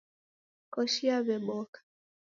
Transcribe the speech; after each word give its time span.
Koshi 0.73 1.01
yaweboka 1.09 1.77